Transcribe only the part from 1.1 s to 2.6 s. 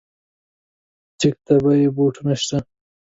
چک ته بې بوټونو شه.